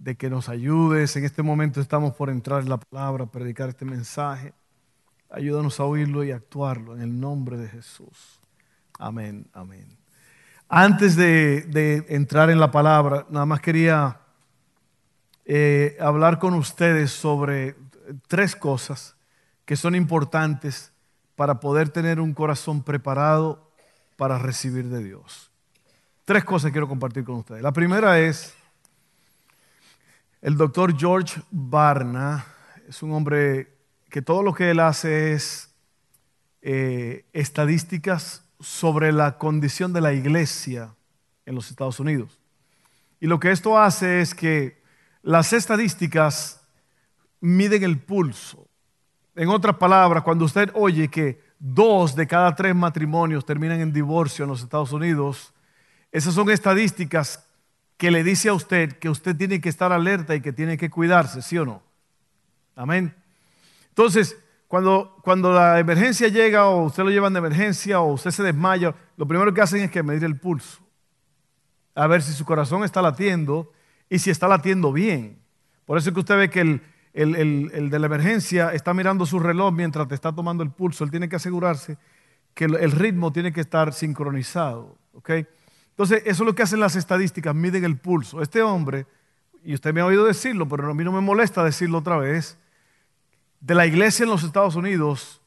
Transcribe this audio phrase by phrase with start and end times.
[0.00, 1.14] de que nos ayudes.
[1.16, 4.54] En este momento estamos por entrar en la palabra, predicar este mensaje.
[5.30, 8.40] Ayúdanos a oírlo y actuarlo en el nombre de Jesús.
[8.98, 9.86] Amén, amén.
[10.68, 14.20] Antes de, entrar en la palabra, nada más quería
[15.44, 17.76] eh, hablar con ustedes sobre
[18.26, 19.16] tres cosas
[19.66, 20.92] que son importantes
[21.36, 23.70] para poder tener un corazón preparado
[24.16, 25.50] para recibir de Dios.
[26.24, 27.62] Tres cosas quiero compartir con ustedes.
[27.62, 28.54] La primera es
[30.42, 32.46] el doctor George Barna
[32.88, 33.76] es un hombre
[34.08, 35.74] que todo lo que él hace es
[36.62, 40.94] eh, estadísticas sobre la condición de la iglesia
[41.46, 42.38] en los Estados Unidos.
[43.20, 44.82] Y lo que esto hace es que
[45.22, 46.62] las estadísticas
[47.40, 48.66] miden el pulso.
[49.36, 54.44] En otras palabras, cuando usted oye que dos de cada tres matrimonios terminan en divorcio
[54.44, 55.52] en los Estados Unidos,
[56.10, 57.46] esas son estadísticas
[58.00, 60.88] que le dice a usted que usted tiene que estar alerta y que tiene que
[60.88, 61.82] cuidarse, ¿sí o no?
[62.74, 63.14] Amén.
[63.90, 68.42] Entonces, cuando, cuando la emergencia llega o usted lo llevan de emergencia o usted se
[68.42, 70.80] desmaya, lo primero que hacen es que medir el pulso.
[71.94, 73.70] A ver si su corazón está latiendo
[74.08, 75.38] y si está latiendo bien.
[75.84, 76.80] Por eso es que usted ve que el,
[77.12, 81.04] el, de la emergencia está mirando su reloj mientras te está tomando el pulso.
[81.04, 81.98] Él tiene que asegurarse
[82.54, 84.96] que el, ritmo tiene que estar sincronizado.
[85.12, 85.46] ¿okay?
[86.00, 88.40] Entonces, eso es lo que hacen las estadísticas, miden el pulso.
[88.40, 89.06] Este hombre,
[89.62, 92.56] y usted me ha oído decirlo, pero a mí no me molesta decirlo otra vez,
[93.60, 95.42] de la iglesia en los Estados Unidos,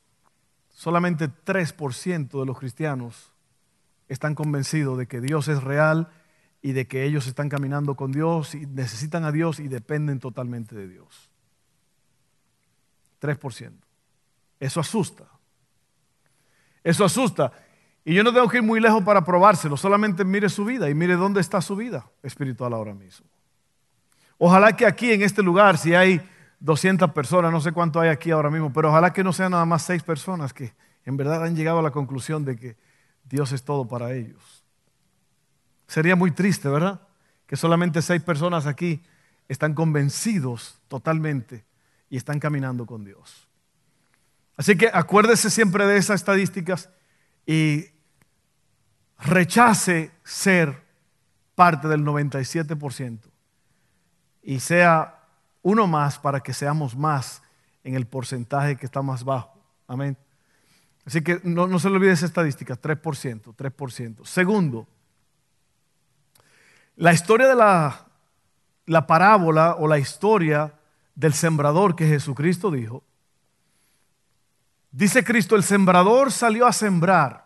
[0.70, 3.32] solamente 3% de los cristianos
[4.08, 6.12] están convencidos de que Dios es real
[6.62, 10.76] y de que ellos están caminando con Dios y necesitan a Dios y dependen totalmente
[10.76, 11.32] de Dios.
[13.20, 13.72] 3%.
[14.60, 15.26] Eso asusta.
[16.84, 17.54] Eso asusta.
[18.06, 20.94] Y yo no tengo que ir muy lejos para probárselo, solamente mire su vida y
[20.94, 23.26] mire dónde está su vida espiritual ahora mismo.
[24.38, 26.22] Ojalá que aquí en este lugar, si hay
[26.60, 29.66] 200 personas, no sé cuánto hay aquí ahora mismo, pero ojalá que no sean nada
[29.66, 30.74] más 6 personas que
[31.06, 32.76] en verdad han llegado a la conclusión de que
[33.24, 34.64] Dios es todo para ellos.
[35.88, 37.02] Sería muy triste, ¿verdad?
[37.48, 39.02] Que solamente 6 personas aquí
[39.48, 41.64] están convencidos totalmente
[42.10, 43.48] y están caminando con Dios.
[44.58, 46.90] Así que acuérdese siempre de esas estadísticas
[47.46, 47.86] y
[49.20, 50.84] rechace ser
[51.56, 53.20] parte del 97%
[54.42, 55.20] y sea
[55.62, 57.42] uno más para que seamos más
[57.84, 59.58] en el porcentaje que está más bajo.
[59.88, 60.18] Amén.
[61.06, 64.26] Así que no, se le olvide esa estadística, 3%, 3%.
[64.26, 64.88] Segundo,
[66.96, 68.06] la historia de la,
[68.86, 70.74] la parábola o la historia
[71.16, 73.04] del sembrador que Jesucristo dijo,
[74.92, 77.43] dice Cristo, el sembrador salió a sembrar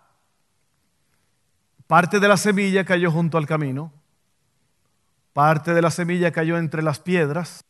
[1.87, 3.93] Parte de la semilla cayó junto al camino,
[5.31, 7.63] parte de la semilla cayó entre las piedras,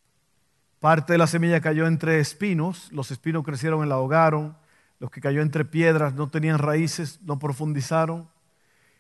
[0.79, 4.57] parte de la semilla cayó entre espinos, los espinos crecieron y la ahogaron,
[4.99, 8.27] los que cayó entre piedras no tenían raíces, no profundizaron.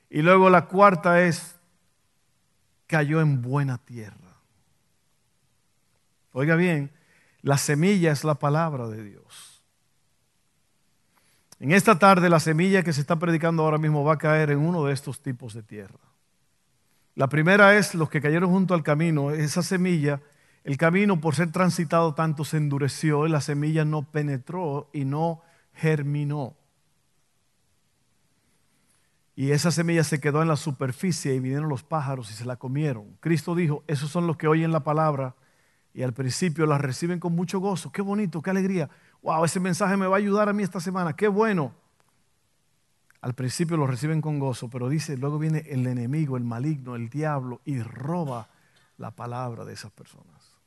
[0.09, 1.55] Y luego la cuarta es,
[2.85, 4.37] cayó en buena tierra.
[6.31, 6.91] Oiga bien,
[7.41, 9.46] la semilla es la palabra de Dios.
[11.59, 14.59] En esta tarde la semilla que se está predicando ahora mismo va a caer en
[14.59, 15.99] uno de estos tipos de tierra.
[17.15, 19.31] La primera es los que cayeron junto al camino.
[19.31, 20.21] Esa semilla,
[20.63, 25.41] el camino por ser transitado tanto se endureció y la semilla no penetró y no
[25.73, 26.55] germinó.
[29.35, 32.57] Y esa semilla se quedó en la superficie y vinieron los pájaros y se la
[32.57, 33.17] comieron.
[33.19, 35.35] Cristo dijo, esos son los que oyen la palabra
[35.93, 37.91] y al principio la reciben con mucho gozo.
[37.91, 38.89] Qué bonito, qué alegría
[39.21, 41.73] wow, ese mensaje me va a ayudar a mí esta semana, qué bueno.
[43.21, 47.09] Al principio lo reciben con gozo, pero dice, luego viene el enemigo, el maligno, el
[47.09, 48.49] diablo y roba
[48.97, 50.57] la palabra de esas personas.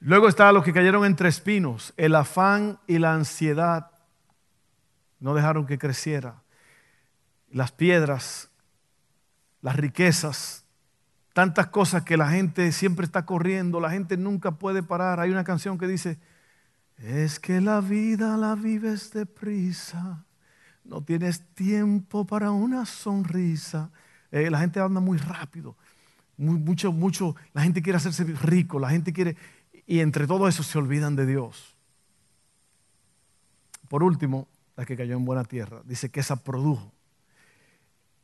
[0.00, 3.90] Luego está los que cayeron entre espinos, el afán y la ansiedad
[5.18, 6.42] no dejaron que creciera.
[7.50, 8.50] Las piedras,
[9.62, 10.63] las riquezas,
[11.34, 15.20] tantas cosas que la gente siempre está corriendo, la gente nunca puede parar.
[15.20, 16.16] Hay una canción que dice,
[16.96, 20.24] es que la vida la vives deprisa,
[20.84, 23.90] no tienes tiempo para una sonrisa.
[24.30, 25.76] Eh, la gente anda muy rápido.
[26.36, 29.36] Mucho, mucho, la gente quiere hacerse rico, la gente quiere,
[29.86, 31.76] y entre todo eso se olvidan de Dios.
[33.88, 36.93] Por último, la que cayó en buena tierra, dice que esa produjo.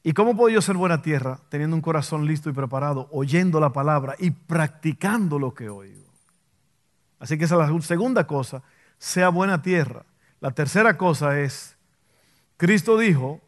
[0.03, 3.73] ¿Y cómo puedo yo ser buena tierra teniendo un corazón listo y preparado, oyendo la
[3.73, 6.11] palabra y practicando lo que oigo?
[7.19, 8.63] Así que esa es la segunda cosa,
[8.99, 10.05] sea buena tierra.
[10.41, 11.77] La tercera cosa es,
[12.57, 13.41] Cristo dijo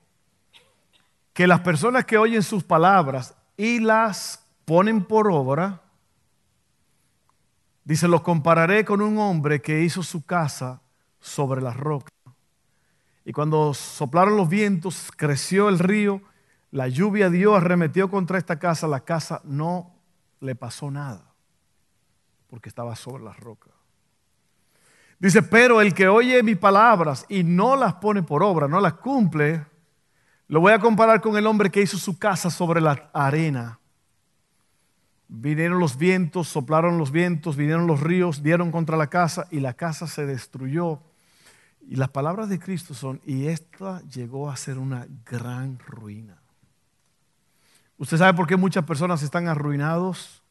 [1.32, 5.80] que las personas que oyen sus palabras y las ponen por obra,
[7.84, 10.82] dice, los compararé con un hombre que hizo su casa
[11.18, 12.12] sobre la roca.
[13.24, 16.20] Y cuando soplaron los vientos, creció el río,
[16.72, 19.94] la lluvia dio, arremetió contra esta casa, la casa no
[20.40, 21.22] le pasó nada,
[22.48, 23.70] porque estaba sobre la roca.
[25.18, 28.94] Dice, pero el que oye mis palabras y no las pone por obra, no las
[28.94, 29.66] cumple,
[30.48, 33.78] lo voy a comparar con el hombre que hizo su casa sobre la arena.
[35.28, 39.74] Vinieron los vientos, soplaron los vientos, vinieron los ríos, dieron contra la casa y la
[39.74, 41.00] casa se destruyó.
[41.86, 46.41] Y las palabras de Cristo son, y esta llegó a ser una gran ruina.
[48.02, 50.42] ¿Usted sabe por qué muchas personas están arruinados?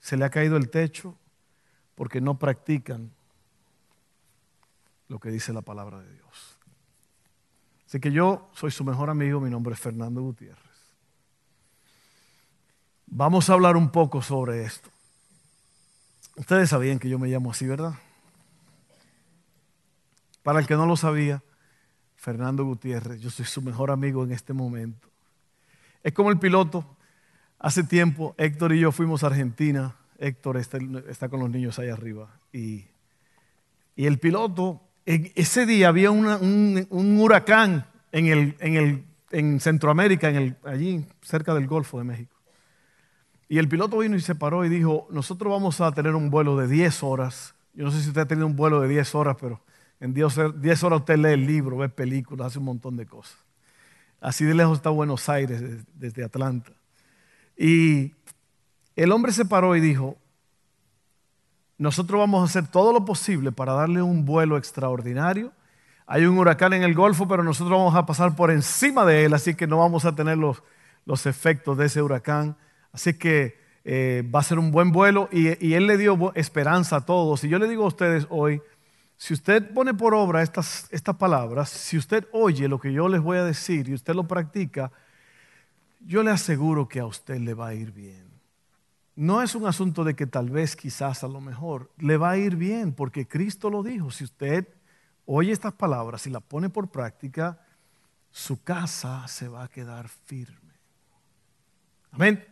[0.00, 1.16] Se le ha caído el techo
[1.94, 3.10] porque no practican
[5.08, 6.58] lo que dice la palabra de Dios.
[7.86, 10.60] Así que yo soy su mejor amigo, mi nombre es Fernando Gutiérrez.
[13.06, 14.90] Vamos a hablar un poco sobre esto.
[16.36, 17.94] Ustedes sabían que yo me llamo así, ¿verdad?
[20.42, 21.42] Para el que no lo sabía,
[22.16, 25.09] Fernando Gutiérrez, yo soy su mejor amigo en este momento.
[26.02, 26.96] Es como el piloto.
[27.58, 29.96] Hace tiempo Héctor y yo fuimos a Argentina.
[30.18, 32.38] Héctor está, con los niños ahí arriba.
[32.52, 32.86] Y,
[33.96, 36.86] el piloto ese día había un,
[37.20, 40.32] huracán en, Centroamérica,
[40.64, 42.36] allí cerca del Golfo de México.
[43.48, 46.56] Y el piloto vino y se paró y dijo, nosotros vamos a tener un vuelo
[46.56, 47.54] de 10 horas.
[47.74, 49.60] Yo no sé si usted ha tenido un vuelo de 10 horas, pero
[49.98, 50.38] en 10
[50.84, 53.36] horas usted lee el libro, ve películas, hace un montón de cosas.
[54.20, 55.62] Así de lejos está Buenos Aires,
[55.94, 56.72] desde Atlanta.
[57.56, 58.14] Y
[58.96, 60.16] el hombre se paró y dijo,
[61.78, 65.52] nosotros vamos a hacer todo lo posible para darle un vuelo extraordinario.
[66.06, 69.32] Hay un huracán en el Golfo, pero nosotros vamos a pasar por encima de él,
[69.32, 70.62] así que no vamos a tener los,
[71.06, 72.56] los efectos de ese huracán.
[72.92, 77.06] Así que eh, va a ser un buen vuelo y, él le dio esperanza a
[77.06, 77.44] todos.
[77.44, 78.60] Y yo le digo a ustedes hoy,
[79.20, 83.20] si usted pone por obra estas, estas palabras, si usted oye lo que yo les
[83.20, 84.90] voy a decir y usted lo practica,
[86.00, 88.30] yo le aseguro que a usted le va a ir bien
[89.20, 92.38] no es un asunto de que tal vez, quizás, a lo mejor, le va a
[92.38, 94.10] ir bien, porque Cristo lo dijo.
[94.10, 94.66] Si usted
[95.26, 97.60] oye estas palabras y las pone por práctica,
[98.30, 100.72] su casa se va a quedar firme.
[102.12, 102.42] Amén.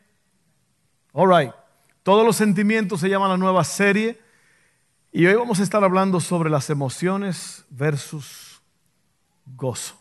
[1.14, 1.54] All right.
[2.02, 4.20] Todos los sentimientos se llama la nueva serie.
[5.10, 8.60] Y hoy vamos a estar hablando sobre las emociones versus
[9.56, 9.98] gozo.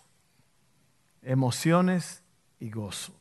[1.22, 2.22] Emociones
[2.60, 3.14] y gozo.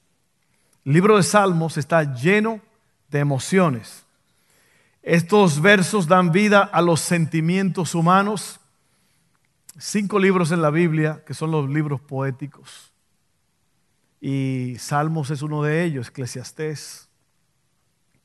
[0.84, 2.60] El libro de Salmos está lleno
[3.08, 4.04] de emociones.
[5.02, 8.58] Estos versos dan vida a los sentimientos humanos.
[9.78, 12.92] Cinco libros en la Biblia, que son los libros poéticos.
[14.20, 17.08] Y Salmos es uno de ellos, Eclesiastés,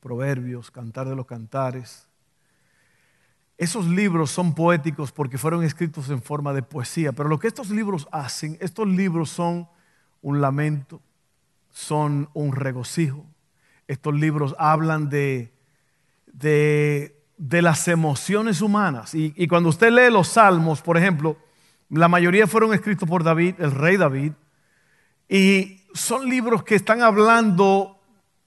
[0.00, 2.08] Proverbios, Cantar de los Cantares.
[3.62, 7.70] Esos libros son poéticos porque fueron escritos en forma de poesía, pero lo que estos
[7.70, 9.68] libros hacen, estos libros son
[10.20, 11.00] un lamento,
[11.70, 13.24] son un regocijo,
[13.86, 15.52] estos libros hablan de,
[16.26, 19.14] de, las emociones humanas.
[19.14, 21.36] Y, cuando usted lee los salmos, por ejemplo,
[21.88, 24.32] la mayoría fueron escritos por David, el rey David,
[25.28, 28.00] y son libros que están hablando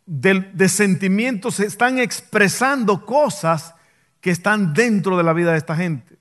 [0.06, 3.75] de, de sentimientos, están expresando cosas
[4.26, 6.18] que están dentro de la vida de esta gente.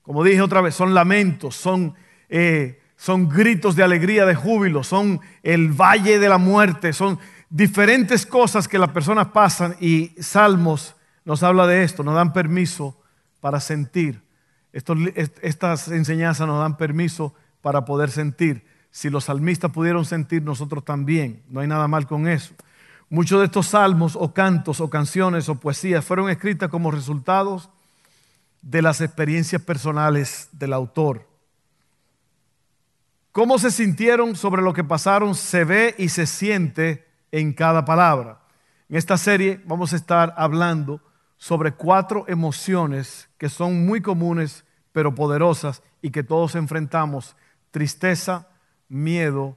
[0.00, 1.94] Como dije otra vez, son lamentos, son,
[2.30, 7.18] eh, son gritos de alegría, de júbilo, son el valle de la muerte, son
[7.50, 12.98] diferentes cosas que las personas pasan y Salmos nos habla de esto, nos dan permiso
[13.40, 14.22] para sentir.
[14.72, 18.64] estas enseñanzas nos dan permiso para poder sentir.
[18.90, 21.42] Si los salmistas pudieron sentir, nosotros también.
[21.50, 22.54] No hay nada mal con eso.
[23.10, 27.70] Muchos de estos salmos o cantos o canciones o poesías fueron escritas como resultados
[28.60, 31.26] de las experiencias personales del autor.
[33.32, 38.40] Cómo se sintieron sobre lo que pasaron se ve y se siente en cada palabra.
[38.88, 41.00] En esta serie vamos a estar hablando
[41.38, 47.36] sobre cuatro emociones que son muy comunes pero poderosas y que todos enfrentamos.
[47.70, 48.48] Tristeza,
[48.88, 49.56] miedo,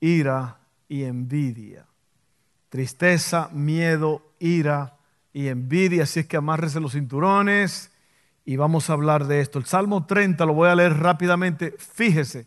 [0.00, 0.58] ira
[0.88, 1.86] y envidia.
[2.72, 4.96] Tristeza, miedo, ira
[5.34, 6.04] y envidia.
[6.04, 7.92] Así es que amárrese los cinturones
[8.46, 9.58] y vamos a hablar de esto.
[9.58, 11.74] El Salmo 30 lo voy a leer rápidamente.
[11.76, 12.46] Fíjese,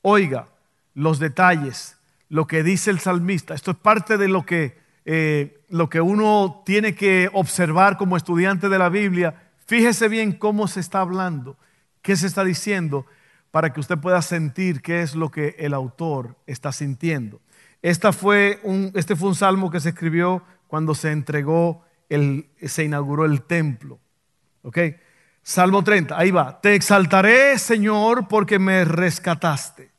[0.00, 0.48] oiga
[0.94, 1.98] los detalles,
[2.30, 3.52] lo que dice el salmista.
[3.52, 8.70] Esto es parte de lo que, eh, lo que uno tiene que observar como estudiante
[8.70, 9.50] de la Biblia.
[9.66, 11.58] Fíjese bien cómo se está hablando,
[12.00, 13.04] qué se está diciendo,
[13.50, 17.42] para que usted pueda sentir qué es lo que el autor está sintiendo.
[17.82, 22.84] Esta fue un, este fue un salmo que se escribió cuando se entregó, el, se
[22.84, 24.00] inauguró el templo.
[24.62, 24.78] ¿Ok?
[25.42, 26.60] Salmo 30, ahí va.
[26.60, 29.90] Te exaltaré, Señor, porque me rescataste.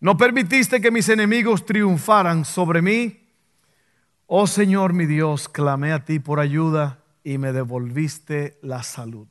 [0.00, 3.28] No permitiste que mis enemigos triunfaran sobre mí.
[4.26, 9.26] Oh Señor mi Dios, clamé a ti por ayuda y me devolviste la salud.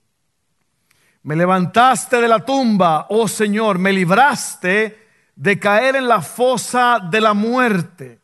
[1.24, 5.07] Me levantaste de la tumba, oh Señor, me libraste
[5.38, 8.20] de caer en la fosa de la muerte.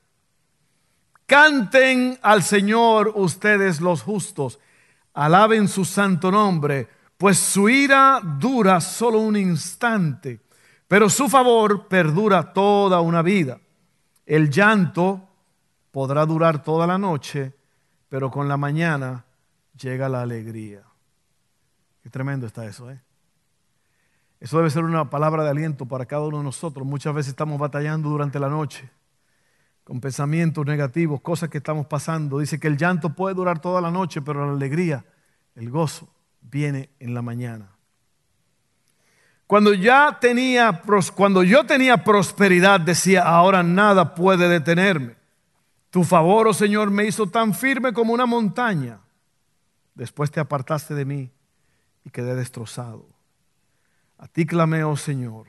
[1.27, 4.59] Canten al Señor ustedes los justos,
[5.13, 10.41] alaben su santo nombre, pues su ira dura solo un instante,
[10.87, 13.59] pero su favor perdura toda una vida.
[14.25, 15.29] El llanto
[15.91, 17.53] podrá durar toda la noche,
[18.09, 19.23] pero con la mañana
[19.79, 20.81] llega la alegría.
[22.01, 23.02] Qué tremendo está eso, ¿eh?
[24.43, 26.85] Eso debe ser una palabra de aliento para cada uno de nosotros.
[26.85, 28.91] Muchas veces estamos batallando durante la noche
[29.85, 32.39] con pensamientos negativos, cosas que estamos pasando.
[32.39, 35.05] Dice que el llanto puede durar toda la noche, pero la alegría,
[35.55, 36.09] el gozo,
[36.41, 37.69] viene en la mañana.
[39.47, 45.15] Cuando, ya yo tenía prosperidad, decía, ahora nada puede detenerme.
[45.89, 48.99] Tu favor, oh Señor, me hizo tan firme como una montaña.
[49.95, 51.31] Después te apartaste de mí
[52.03, 53.12] y quedé destrozado.
[54.23, 55.47] A ti clamé, oh Señor.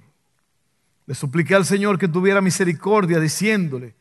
[1.07, 3.95] Le supliqué al Señor que tuviera misericordia, diciéndole,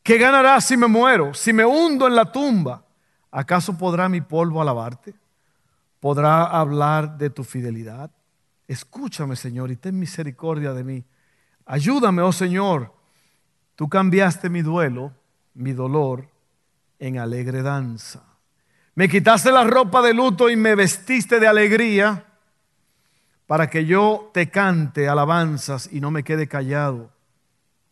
[0.00, 1.34] ¿qué ganará si me muero?
[1.34, 2.86] Si me hundo en la tumba,
[3.32, 5.14] ¿acaso podrá mi polvo alabarte?
[5.98, 8.12] ¿Podrá hablar de tu fidelidad?
[8.68, 11.04] Escúchame, Señor, y ten misericordia de mí.
[11.66, 12.94] Ayúdame, oh Señor.
[13.74, 15.12] Tú cambiaste mi duelo,
[15.54, 16.28] mi dolor,
[17.00, 18.22] en alegre danza.
[18.94, 22.31] Me quitaste la ropa de luto y me vestiste de alegría
[23.52, 27.10] para que yo te cante alabanzas y no me quede callado.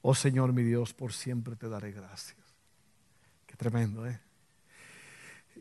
[0.00, 2.38] Oh Señor mi Dios, por siempre te daré gracias.
[3.46, 4.18] Qué tremendo, ¿eh?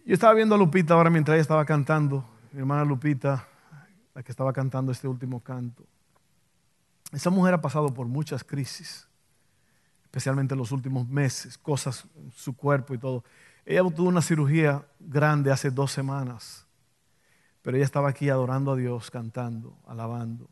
[0.06, 3.46] Yo estaba viendo a Lupita ahora mientras ella estaba cantando, mi hermana Lupita,
[4.16, 5.84] la que estaba cantando este último canto.
[7.12, 9.06] Esa mujer ha pasado por muchas crisis,
[10.06, 13.26] especialmente en los últimos meses, cosas en su cuerpo y todo.
[13.66, 16.69] Ella tuvo una cirugía grande hace dos semanas
[17.62, 20.50] pero ella estaba aquí adorando a Dios, cantando, alabando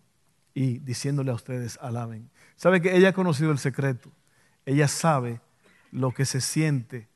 [0.54, 2.30] y diciéndole a ustedes, alaben.
[2.56, 4.12] ¿Sabe que ella ha conocido el secreto?
[4.66, 5.40] Ella sabe
[5.92, 7.08] lo que se siente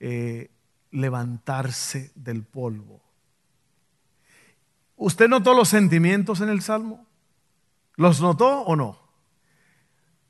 [0.00, 0.50] eh,
[0.90, 3.00] levantarse del polvo.
[4.96, 7.06] ¿Usted notó los sentimientos en el Salmo?
[7.96, 8.98] ¿Los notó o no?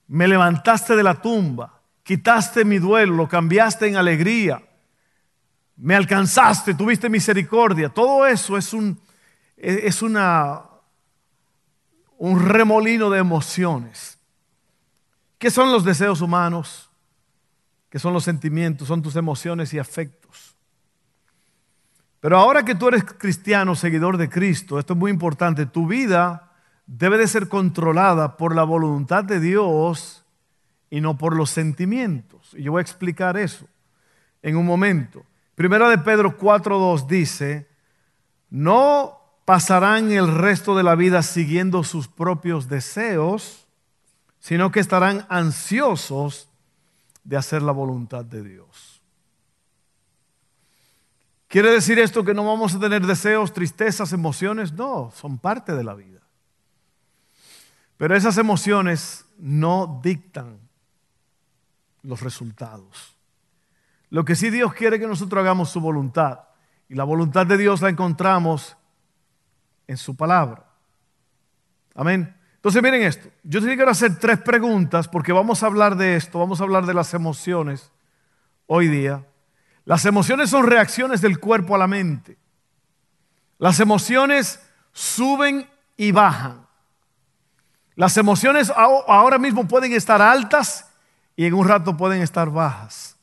[0.07, 4.63] Me levantaste de la tumba, quitaste mi duelo, lo cambiaste en alegría
[5.81, 7.89] me alcanzaste, tuviste misericordia.
[7.89, 9.01] Todo eso es un,
[9.57, 10.63] es una,
[12.19, 14.19] un remolino de emociones.
[15.39, 16.91] ¿Qué son los deseos humanos?
[17.89, 18.89] ¿Qué son los sentimientos?
[18.89, 20.55] Son tus emociones y afectos.
[22.21, 26.53] Pero ahora que tú eres cristiano, seguidor de Cristo, esto es muy importante, tu vida
[26.87, 30.27] debe de ser controlada por la voluntad de Dios
[30.91, 32.53] y no por los sentimientos.
[32.53, 33.67] Y yo voy a explicar eso
[34.43, 35.25] en un momento.
[35.61, 37.69] Primera de Pedro 4.2 dice,
[38.49, 43.67] no pasarán el resto de la vida siguiendo sus propios deseos,
[44.39, 46.49] sino que estarán ansiosos
[47.25, 49.03] de hacer la voluntad de Dios.
[51.47, 54.73] ¿Quiere decir esto que no vamos a tener deseos, tristezas, emociones?
[54.73, 56.23] No, son parte de la vida.
[57.99, 60.59] Pero esas emociones no dictan
[62.03, 63.20] los resultados.
[64.11, 66.41] Lo que sí Dios quiere que nosotros hagamos su voluntad.
[66.89, 68.77] Y la voluntad de Dios la encontramos
[69.87, 70.65] en su palabra.
[71.95, 72.37] Amén.
[72.57, 73.29] Entonces miren esto.
[73.43, 76.85] Yo te quiero hacer tres preguntas porque vamos a hablar de esto, vamos a hablar
[76.85, 77.93] de las emociones
[78.67, 79.25] hoy día.
[79.85, 82.37] Las emociones son reacciones del cuerpo a la mente.
[83.59, 84.61] Las emociones
[84.93, 86.67] suben y bajan.
[87.95, 90.89] Las emociones ahora mismo pueden estar altas
[91.37, 93.17] y en un rato pueden estar bajas.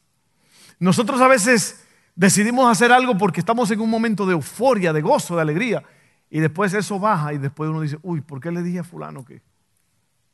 [0.79, 1.83] Nosotros a veces
[2.15, 5.83] decidimos hacer algo porque estamos en un momento de euforia, de gozo, de alegría.
[6.29, 9.23] Y después eso baja y después uno dice, uy, ¿por qué le dije a fulano
[9.23, 9.41] que,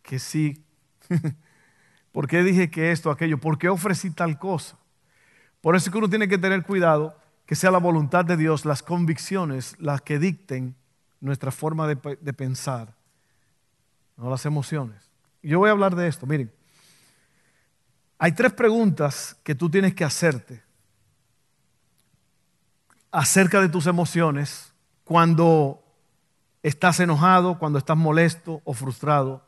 [0.01, 0.63] que sí?
[2.11, 3.37] ¿Por qué dije que esto, aquello?
[3.37, 4.77] ¿Por qué ofrecí tal cosa?
[5.61, 8.65] Por eso es que uno tiene que tener cuidado que sea la voluntad de Dios,
[8.65, 10.75] las convicciones, las que dicten
[11.19, 12.95] nuestra forma de, de pensar,
[14.17, 15.09] no las emociones.
[15.41, 16.51] Yo voy a hablar de esto, miren.
[18.17, 20.63] Hay tres preguntas que tú tienes que hacerte
[23.11, 25.83] acerca de tus emociones cuando
[26.63, 29.45] estás enojado, cuando estás molesto o frustrado.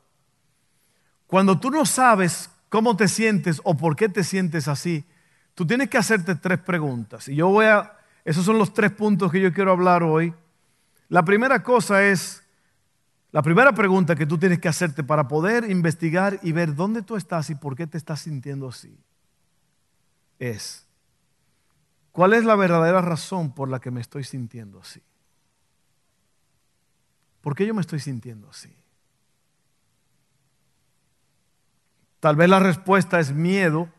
[1.27, 5.05] Cuando tú no sabes cómo te sientes o por qué te sientes así,
[5.55, 7.27] tú tienes que hacerte tres preguntas.
[7.27, 10.33] Y yo voy a, esos son los tres puntos que yo quiero hablar hoy.
[11.09, 12.43] La primera cosa es,
[13.35, 17.17] la primera pregunta que tú tienes que hacerte para poder investigar y ver dónde tú
[17.17, 18.97] estás y por qué te estás sintiendo así,
[20.39, 20.87] es,
[22.13, 25.01] ¿cuál es la verdadera razón por la que me estoy sintiendo así?
[27.41, 28.73] ¿Por qué yo me estoy sintiendo así?
[32.21, 33.89] Tal vez la respuesta es miedo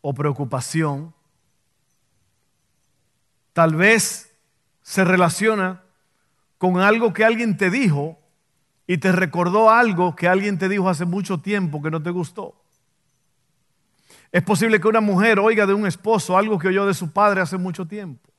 [0.00, 1.12] o preocupación.
[3.52, 4.32] Tal vez
[4.80, 5.82] se relaciona
[6.60, 8.18] con algo que alguien te dijo
[8.86, 12.54] y te recordó algo que alguien te dijo hace mucho tiempo que no te gustó.
[14.30, 17.40] Es posible que una mujer oiga de un esposo algo que oyó de su padre
[17.40, 18.30] hace mucho tiempo.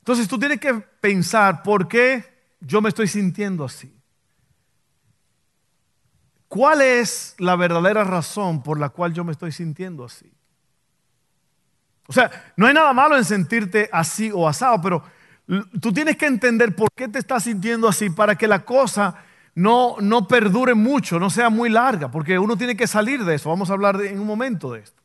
[0.00, 2.22] Entonces tú tienes que pensar por qué
[2.60, 3.90] yo me estoy sintiendo así.
[6.46, 10.30] ¿Cuál es la verdadera razón por la cual yo me estoy sintiendo así?
[12.10, 15.04] O sea, no hay nada malo en sentirte así o asado, pero
[15.80, 19.14] tú tienes que entender por qué te estás sintiendo así para que la cosa
[19.54, 23.48] no, no perdure mucho, no sea muy larga, porque uno tiene que salir de eso.
[23.48, 25.00] Vamos a hablar en un momento de esto.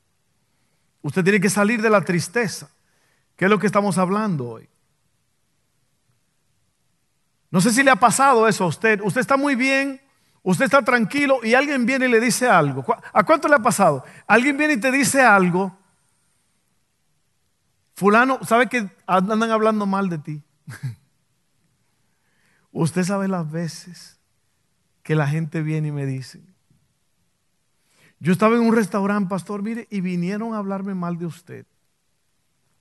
[1.03, 2.71] Usted tiene que salir de la tristeza,
[3.35, 4.67] que es lo que estamos hablando hoy.
[7.51, 8.99] No sé si le ha pasado eso a usted.
[9.03, 10.01] Usted está muy bien,
[10.41, 12.83] usted está tranquilo y alguien viene y le dice algo.
[13.13, 14.03] ¿A cuánto le ha pasado?
[14.25, 15.84] Alguien viene y te dice algo
[17.95, 20.43] Fulano, ¿sabe que andan hablando mal de ti?
[22.71, 24.19] Usted sabe las veces
[25.01, 26.43] que la gente viene y me dice,
[28.19, 31.65] yo estaba en un restaurante, pastor, mire, y vinieron a hablarme mal de usted.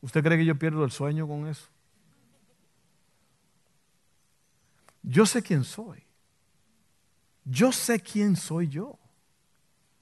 [0.00, 1.68] ¿Usted cree que yo pierdo el sueño con eso?
[5.02, 6.02] Yo sé quién soy.
[7.44, 8.98] Yo sé quién soy yo.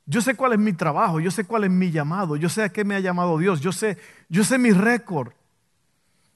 [0.07, 2.69] Yo sé cuál es mi trabajo, yo sé cuál es mi llamado, yo sé a
[2.71, 5.33] qué me ha llamado Dios, yo sé, yo sé mi récord.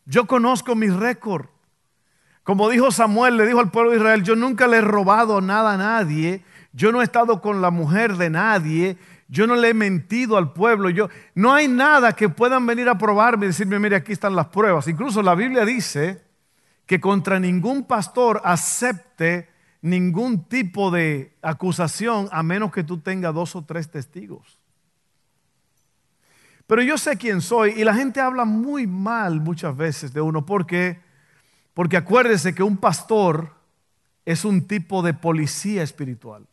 [0.05, 1.47] Yo conozco mi récord.
[2.45, 5.75] Como dijo Samuel, le dijo al pueblo de Israel, yo nunca le he robado nada
[5.75, 9.75] a nadie, yo no he estado con la mujer de nadie, yo no le he
[9.75, 13.97] mentido al pueblo, yo no hay nada que puedan venir a probarme y decirme, mire,
[13.97, 14.87] aquí están las pruebas.
[14.87, 16.23] Incluso la Biblia dice
[16.87, 19.49] que contra ningún pastor acepte
[19.83, 24.59] ningún tipo de acusación a menos que tú tengas dos o tres testigos.
[26.67, 30.45] Pero yo sé quién soy y la gente habla muy mal muchas veces de uno
[30.45, 31.05] porque
[31.77, 33.53] porque acuérdese que un pastor
[34.25, 36.47] es un tipo de policía espiritual.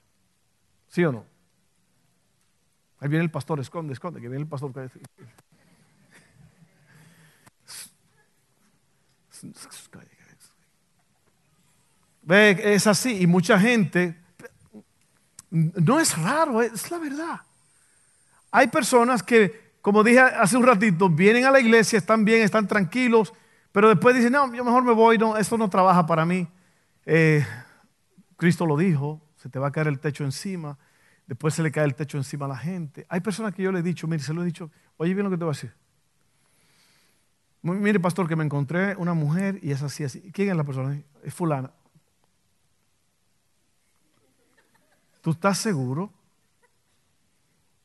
[0.89, 1.25] ¿Sí o no?
[2.99, 4.73] Ahí viene el pastor, esconde, esconde, que viene el pastor.
[12.27, 13.21] Es así.
[13.21, 14.17] Y mucha gente,
[15.49, 17.41] no es raro, es la verdad.
[18.51, 22.67] Hay personas que, como dije hace un ratito, vienen a la iglesia, están bien, están
[22.67, 23.33] tranquilos,
[23.71, 26.47] pero después dicen, no, yo mejor me voy, no, esto no trabaja para mí.
[27.05, 27.45] Eh,
[28.37, 30.77] Cristo lo dijo, se te va a caer el techo encima,
[31.25, 33.05] después se le cae el techo encima a la gente.
[33.09, 35.31] Hay personas que yo le he dicho, mire, se lo he dicho, oye bien lo
[35.31, 35.73] que te voy a decir.
[37.63, 40.31] Mire, pastor, que me encontré una mujer y es así, así.
[40.33, 40.99] ¿Quién es la persona?
[41.23, 41.71] Es fulana.
[45.23, 46.11] ¿Tú estás seguro?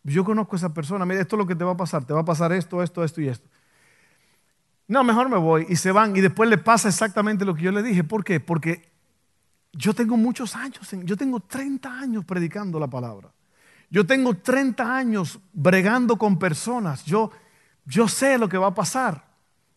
[0.02, 2.12] Yo conozco a esa persona, mira, esto es lo que te va a pasar, te
[2.12, 3.48] va a pasar esto, esto, esto y esto.
[4.88, 7.70] No, mejor me voy y se van y después le pasa exactamente lo que yo
[7.70, 8.02] le dije.
[8.02, 8.40] ¿Por qué?
[8.40, 8.90] Porque
[9.72, 13.30] yo tengo muchos años, yo tengo 30 años predicando la palabra.
[13.88, 17.04] Yo tengo 30 años bregando con personas.
[17.04, 17.30] Yo,
[17.84, 19.28] yo sé lo que va a pasar.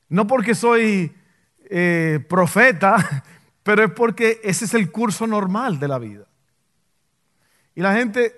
[0.10, 1.13] No porque soy
[1.69, 3.24] eh, profeta,
[3.62, 6.26] pero es porque ese es el curso normal de la vida.
[7.75, 8.34] Y la gente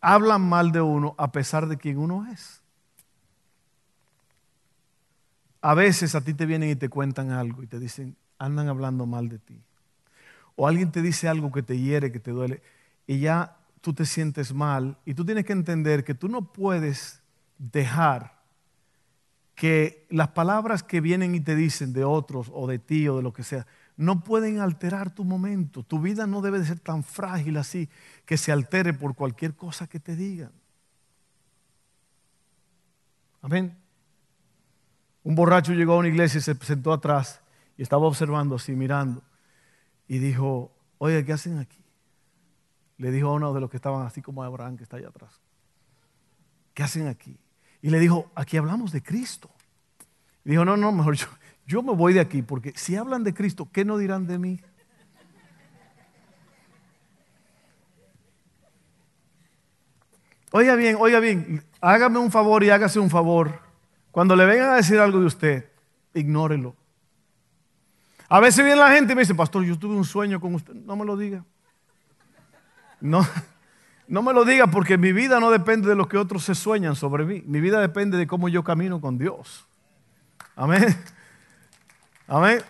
[0.00, 2.62] habla mal de uno a pesar de quien uno es.
[5.60, 9.06] A veces a ti te vienen y te cuentan algo y te dicen, andan hablando
[9.06, 9.60] mal de ti.
[10.56, 12.62] O alguien te dice algo que te hiere, que te duele,
[13.06, 14.96] y ya tú te sientes mal.
[15.04, 17.20] Y tú tienes que entender que tú no puedes
[17.58, 18.40] dejar
[19.54, 23.22] que las palabras que vienen y te dicen de otros o de ti o de
[23.22, 23.66] lo que sea,
[24.00, 25.82] no pueden alterar tu momento.
[25.82, 27.90] Tu vida no debe de ser tan frágil así
[28.24, 30.52] que se altere por cualquier cosa que te digan.
[33.42, 33.76] Amén.
[35.22, 37.42] Un borracho llegó a una iglesia y se sentó atrás
[37.76, 39.22] y estaba observando así, mirando.
[40.08, 41.84] Y dijo, oye, ¿qué hacen aquí?
[42.96, 45.42] Le dijo a uno de los que estaban así como Abraham, que está allá atrás.
[46.72, 47.36] ¿Qué hacen aquí?
[47.82, 49.50] Y le dijo, aquí hablamos de Cristo.
[50.42, 51.26] Dijo, no, no, mejor yo,
[51.70, 54.60] yo me voy de aquí, porque si hablan de Cristo, ¿qué no dirán de mí?
[60.50, 63.60] Oiga bien, oiga bien, hágame un favor y hágase un favor.
[64.10, 65.70] Cuando le vengan a decir algo de usted,
[66.12, 66.74] ignórelo.
[68.28, 70.74] A veces viene la gente y me dice, pastor, yo tuve un sueño con usted.
[70.74, 71.44] No me lo diga.
[73.00, 73.24] No,
[74.08, 76.96] no me lo diga porque mi vida no depende de lo que otros se sueñan
[76.96, 77.44] sobre mí.
[77.46, 79.68] Mi vida depende de cómo yo camino con Dios.
[80.56, 80.96] Amén.
[82.30, 82.62] Amén.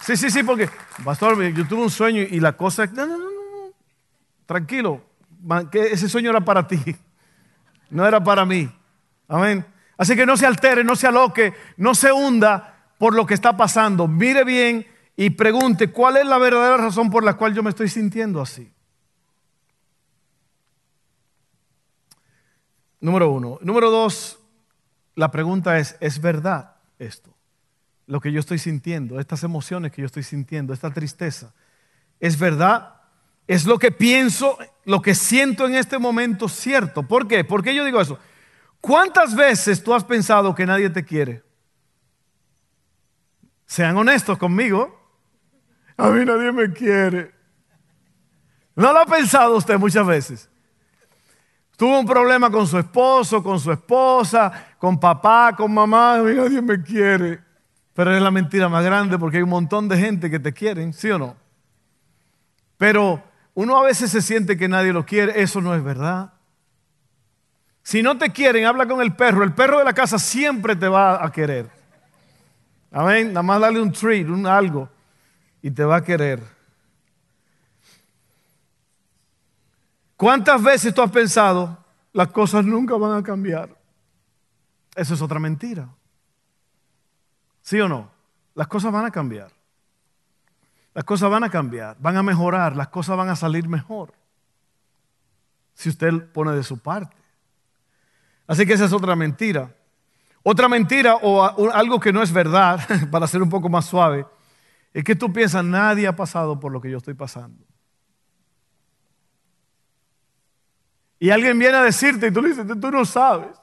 [0.00, 0.68] Sí, sí, sí, porque,
[1.04, 3.72] pastor, yo tuve un sueño y la cosa, no, no, no, no,
[4.44, 5.04] tranquilo,
[5.72, 6.80] ese sueño era para ti,
[7.90, 8.68] no era para mí.
[9.28, 9.64] Amén.
[9.96, 13.56] Así que no se altere, no se aloque, no se hunda por lo que está
[13.56, 14.08] pasando.
[14.08, 14.84] Mire bien
[15.16, 18.68] y pregunte cuál es la verdadera razón por la cual yo me estoy sintiendo así.
[23.00, 23.58] Número uno.
[23.62, 24.40] Número dos,
[25.14, 27.33] la pregunta es, ¿es verdad esto?
[28.06, 31.52] Lo que yo estoy sintiendo, estas emociones que yo estoy sintiendo, esta tristeza.
[32.20, 32.94] ¿Es verdad?
[33.46, 37.02] ¿Es lo que pienso, lo que siento en este momento cierto?
[37.02, 37.44] ¿Por qué?
[37.44, 38.18] ¿Por qué yo digo eso?
[38.80, 41.42] ¿Cuántas veces tú has pensado que nadie te quiere?
[43.66, 45.00] Sean honestos conmigo.
[45.96, 47.32] A mí nadie me quiere.
[48.76, 50.50] ¿No lo ha pensado usted muchas veces?
[51.76, 56.16] Tuvo un problema con su esposo, con su esposa, con papá, con mamá.
[56.16, 57.42] A mí nadie me quiere.
[57.94, 60.92] Pero es la mentira más grande porque hay un montón de gente que te quieren,
[60.92, 61.36] ¿sí o no?
[62.76, 63.22] Pero
[63.54, 66.32] uno a veces se siente que nadie lo quiere, eso no es verdad.
[67.84, 69.44] Si no te quieren, habla con el perro.
[69.44, 71.70] El perro de la casa siempre te va a querer.
[72.90, 73.28] Amén.
[73.28, 74.88] Nada más dale un treat, un algo,
[75.62, 76.42] y te va a querer.
[80.16, 81.76] ¿Cuántas veces tú has pensado,
[82.12, 83.68] las cosas nunca van a cambiar?
[84.96, 85.88] Eso es otra mentira.
[87.64, 88.10] ¿Sí o no?
[88.54, 89.50] Las cosas van a cambiar.
[90.92, 94.12] Las cosas van a cambiar, van a mejorar, las cosas van a salir mejor.
[95.72, 97.16] Si usted pone de su parte.
[98.46, 99.74] Así que esa es otra mentira.
[100.42, 104.26] Otra mentira o algo que no es verdad, para ser un poco más suave,
[104.92, 107.64] es que tú piensas, nadie ha pasado por lo que yo estoy pasando.
[111.18, 113.56] Y alguien viene a decirte y tú le dices, tú no sabes.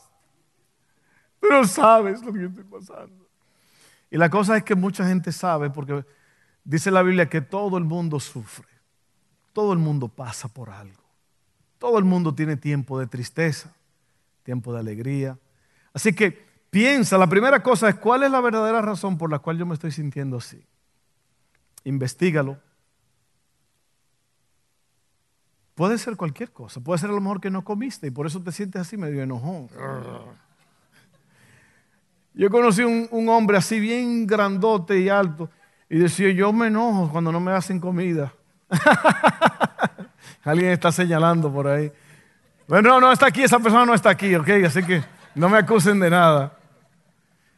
[1.39, 3.20] Tú no sabes lo que yo estoy pasando.
[4.11, 6.05] Y la cosa es que mucha gente sabe, porque
[6.65, 8.67] dice la Biblia que todo el mundo sufre,
[9.53, 11.01] todo el mundo pasa por algo,
[11.79, 13.73] todo el mundo tiene tiempo de tristeza,
[14.43, 15.39] tiempo de alegría.
[15.93, 19.57] Así que piensa, la primera cosa es cuál es la verdadera razón por la cual
[19.57, 20.61] yo me estoy sintiendo así.
[21.85, 22.59] Investígalo.
[25.73, 28.41] Puede ser cualquier cosa, puede ser a lo mejor que no comiste y por eso
[28.43, 29.69] te sientes así medio enojón.
[32.33, 35.49] Yo conocí un, un hombre así bien grandote y alto
[35.89, 38.33] y decía, yo me enojo cuando no me hacen comida.
[40.43, 41.91] Alguien está señalando por ahí.
[42.67, 44.49] Bueno, no, no está aquí, esa persona no está aquí, ¿ok?
[44.65, 45.03] Así que
[45.35, 46.53] no me acusen de nada.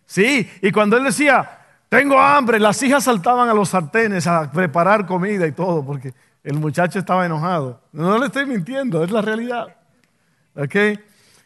[0.06, 1.60] Sí, y cuando él decía,
[1.90, 6.56] tengo hambre, las hijas saltaban a los sartenes a preparar comida y todo, porque el
[6.56, 7.82] muchacho estaba enojado.
[7.92, 9.76] No le estoy mintiendo, es la realidad.
[10.56, 10.76] ¿Ok?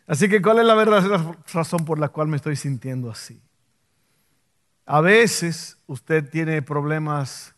[0.08, 3.42] Así que, ¿cuál es la verdadera razón por la cual me estoy sintiendo así?
[4.86, 7.54] A veces usted tiene problemas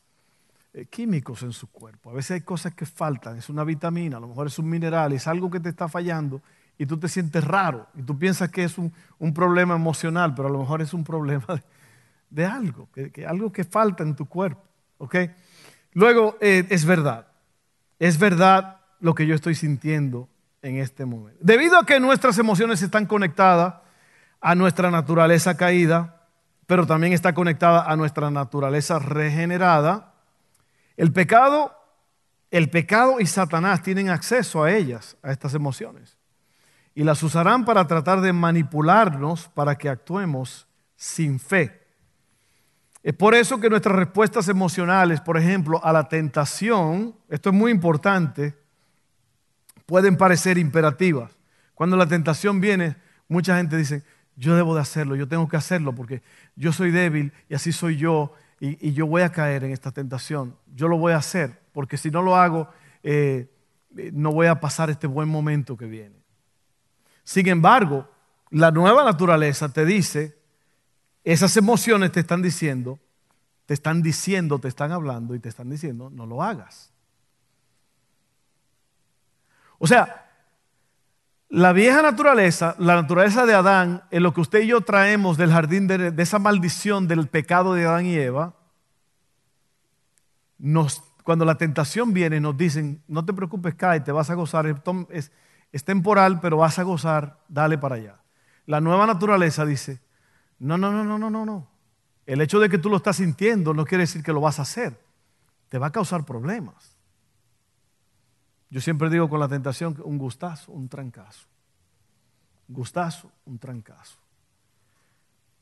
[0.73, 2.09] eh, químicos en su cuerpo.
[2.09, 3.37] A veces hay cosas que faltan.
[3.37, 6.41] Es una vitamina, a lo mejor es un mineral, es algo que te está fallando
[6.75, 8.91] y tú te sientes raro y tú piensas que es un,
[9.33, 11.45] problema emocional, pero a lo mejor es un problema
[12.31, 14.63] de, algo, que, algo que falta en tu cuerpo.
[15.93, 17.27] Luego, eh, es verdad.
[17.99, 20.29] Es verdad lo que yo estoy sintiendo
[20.61, 21.39] en este momento.
[21.41, 23.75] Debido a que nuestras emociones están conectadas
[24.41, 26.27] a nuestra naturaleza caída,
[26.65, 30.13] pero también está conectada a nuestra naturaleza regenerada,
[30.97, 31.75] el pecado,
[32.51, 36.17] el pecado y Satanás tienen acceso a ellas, a estas emociones,
[36.93, 41.87] y las usarán para tratar de manipularnos para que actuemos sin fe.
[43.01, 47.71] Es por eso que nuestras respuestas emocionales, por ejemplo, a la tentación, esto es muy
[47.71, 48.58] importante,
[49.89, 51.31] pueden parecer imperativas.
[51.73, 52.95] Cuando la tentación viene,
[53.27, 54.03] mucha gente dice,
[54.35, 56.21] yo debo de hacerlo, yo tengo que hacerlo porque
[56.55, 60.55] yo soy débil y así soy yo y, yo voy a caer en esta tentación.
[60.75, 62.69] Yo lo voy a hacer porque si no lo hago,
[63.01, 63.49] eh,
[64.13, 66.15] no voy a pasar este buen momento que viene.
[67.23, 68.07] Sin embargo,
[68.51, 70.35] La nueva naturaleza te dice,
[71.23, 72.97] esas emociones te están diciendo,
[73.67, 76.91] te están diciendo, te están hablando y te están diciendo, no lo hagas.
[79.79, 80.27] O sea,
[81.49, 85.51] la vieja naturaleza, la naturaleza de Adán, en lo que usted y yo traemos del
[85.51, 88.53] jardín de, esa maldición del pecado de Adán y Eva,
[91.23, 94.67] cuando la tentación viene nos dicen, no te preocupes, cae, te vas a gozar,
[95.71, 98.19] es temporal, pero vas a gozar, dale para allá.
[98.67, 99.99] La nueva naturaleza dice,
[100.59, 101.67] no, no, no, no, no, no, no.
[102.27, 104.61] El hecho de que tú lo estás sintiendo no quiere decir que lo vas a
[104.61, 104.99] hacer.
[105.69, 106.98] Te va a causar problemas.
[108.69, 111.47] Yo siempre digo con la tentación un gustazo, un trancazo.
[112.67, 114.17] Gustazo, un trancazo.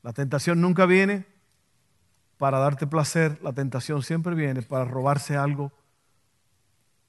[0.04, 1.26] La tentación nunca viene
[2.38, 5.72] para darte placer, la tentación siempre viene para robarse algo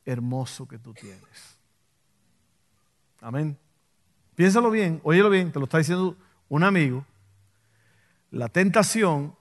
[0.06, 1.58] hermoso que tú tienes.
[3.20, 3.58] Amén.
[4.34, 6.16] Piénsalo bien, óyelo bien, te lo está diciendo
[6.48, 7.04] un amigo.
[8.30, 9.34] La tentación,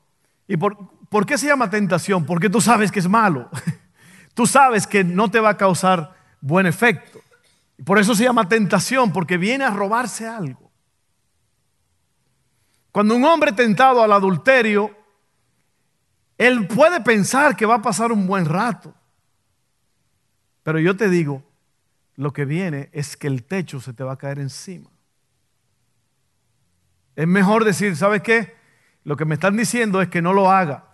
[0.47, 0.75] ¿y por,
[1.09, 2.25] por qué se llama tentación?
[2.25, 3.49] Porque tú sabes que es malo.
[4.33, 7.19] Tú sabes que no te va a causar buen efecto.
[7.85, 10.71] Por eso se llama tentación, porque viene a robarse algo.
[12.91, 14.95] Cuando un hombre tentado al adulterio,
[16.37, 18.93] él puede pensar que va a pasar un buen rato.
[20.63, 21.43] Pero yo te digo,
[22.15, 24.89] lo que viene es que el techo se te va a caer encima.
[27.15, 28.55] Es mejor decir, ¿sabes qué?
[29.03, 30.85] Lo que me están diciendo es que no lo haga.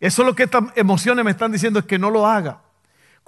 [0.00, 2.62] Eso es lo que estas emociones me están diciendo, es que no lo haga.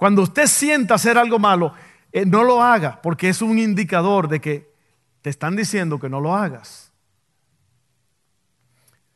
[0.01, 1.75] Cuando usted sienta hacer algo malo,
[2.11, 4.73] eh, no lo haga, porque es un indicador de que
[5.21, 6.91] te están diciendo que no lo hagas.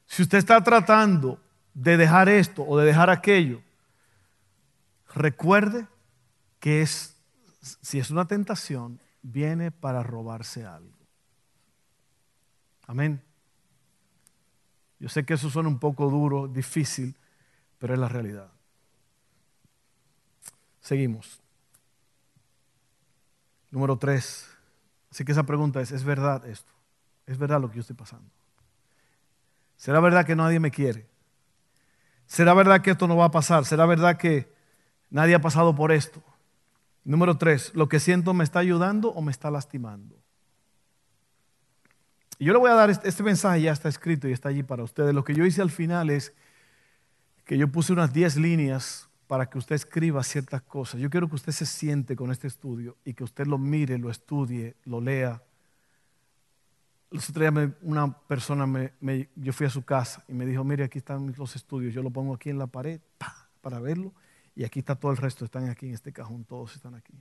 [0.05, 1.41] Si usted está tratando
[1.73, 3.63] de dejar esto o de dejar aquello,
[5.15, 5.87] recuerde
[6.59, 7.15] que es,
[7.81, 10.99] si es una tentación, viene para robarse algo.
[12.85, 13.23] Amén.
[14.99, 17.15] Yo sé que eso suena un poco duro, difícil,
[17.79, 18.54] pero es la realidad.
[20.85, 21.41] Seguimos.
[23.71, 24.47] Número tres.
[25.09, 26.71] Así que esa pregunta es, ¿es verdad esto?
[27.25, 28.29] ¿Es verdad lo que yo estoy pasando?
[29.77, 31.07] ¿Será verdad que nadie me quiere?
[32.27, 33.65] ¿Será verdad que esto no va a pasar?
[33.65, 34.53] ¿Será verdad que
[35.09, 36.21] nadie ha pasado por esto?
[37.03, 40.15] Número tres, ¿lo que siento me está ayudando o me está lastimando?
[42.37, 44.61] Y yo le voy a dar este, este mensaje, ya está escrito y está allí
[44.61, 45.15] para ustedes.
[45.15, 46.31] Lo que yo hice al final es
[47.43, 50.99] que yo puse unas 10 líneas para que usted escriba ciertas cosas.
[50.99, 54.09] Yo quiero que usted se siente con este estudio y que usted lo mire, lo
[54.09, 55.41] estudie, lo lea.
[57.11, 60.83] El otro día una persona, me, yo fui a su casa y me dijo, mire,
[60.83, 62.99] aquí están los estudios, yo lo pongo aquí en la pared
[63.61, 64.13] para verlo
[64.55, 67.13] y aquí está todo el resto, están aquí en este cajón, todos están aquí.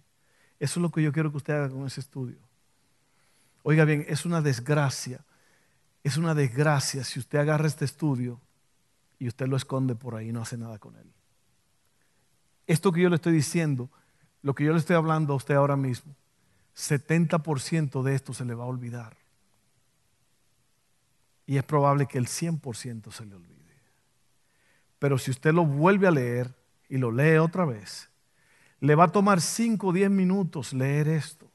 [0.59, 2.39] Eso es lo que yo quiero que usted haga con ese estudio.
[3.63, 5.25] Oiga bien, es una desgracia,
[6.03, 8.41] es una desgracia si usted agarra este estudio
[9.19, 11.11] y usted lo esconde por ahí y no hace nada con él.
[12.67, 13.91] Esto que yo le estoy diciendo,
[14.43, 16.15] lo que yo le estoy hablando a usted ahora mismo,
[16.77, 19.17] 70% de esto se le va a olvidar.
[21.47, 23.55] Y es probable que el 100% se le olvide.
[24.99, 26.55] Pero si usted lo vuelve a leer
[26.89, 28.09] y lo lee otra vez,
[28.81, 31.51] le va a tomar 5 o 10 minutos leer esto.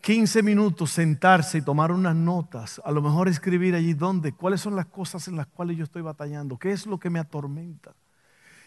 [0.00, 4.74] 15 minutos sentarse y tomar unas notas, a lo mejor escribir allí dónde, cuáles son
[4.74, 7.94] las cosas en las cuales yo estoy batallando, qué es lo que me atormenta.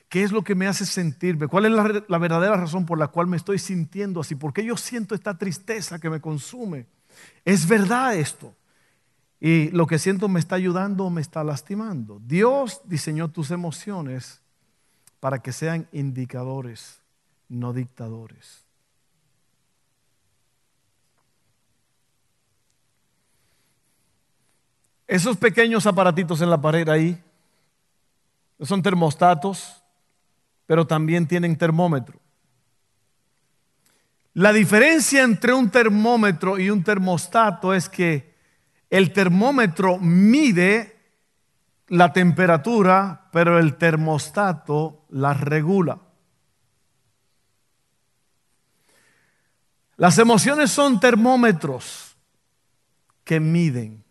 [0.09, 1.47] ¿Qué es lo que me hace sentirme?
[1.47, 1.71] ¿Cuál es
[2.07, 4.35] la, verdadera razón por la cual me estoy sintiendo así?
[4.35, 6.85] ¿Por qué yo siento esta tristeza que me consume?
[7.43, 8.53] ¿Es verdad esto?
[9.39, 12.21] Y lo que siento me está ayudando o me está lastimando.
[12.25, 14.41] Dios diseñó tus emociones
[15.19, 17.01] para que sean indicadores,
[17.49, 18.63] no dictadores.
[25.07, 27.21] Esos pequeños aparatitos en la pared ahí
[28.59, 29.84] son termostatos
[30.65, 32.19] pero también tienen termómetro.
[34.33, 38.35] La diferencia entre un termómetro y un termostato es que
[38.89, 40.99] el termómetro mide
[41.87, 46.01] la temperatura, pero el termostato la regula.
[49.95, 52.17] Las emociones son termómetros
[53.23, 54.03] que miden,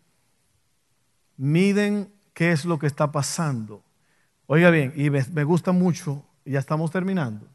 [1.37, 3.83] miden qué es lo que está pasando.
[4.47, 7.47] Oiga bien, y me gusta mucho ya estamos terminando.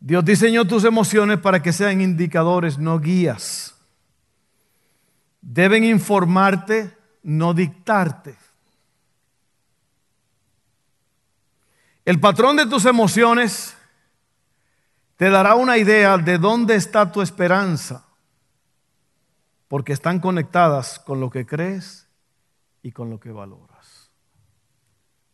[0.00, 3.74] Dios diseñó tus emociones para que sean indicadores, no guías.
[5.42, 8.36] Deben informarte, no dictarte.
[12.04, 13.76] El patrón de tus emociones
[15.16, 18.06] te dará una idea de dónde está tu esperanza.
[19.68, 22.08] porque están conectadas con lo que crees
[22.82, 24.10] y con lo que valoras.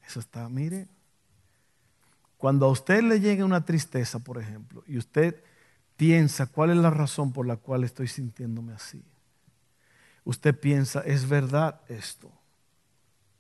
[0.07, 0.89] Eso está, mire,
[2.37, 5.43] cuando a usted le llegue una tristeza, por ejemplo, y usted
[5.97, 9.03] piensa cuál es la razón por la cual estoy sintiéndome así,
[10.25, 12.31] usted piensa, es verdad esto.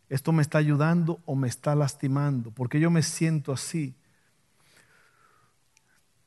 [0.08, 2.50] ¿Esto me está ayudando o me está lastimando?
[2.52, 3.94] porque yo me siento así?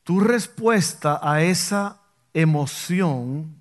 [0.04, 2.02] Tu respuesta a esa
[2.34, 3.56] emoción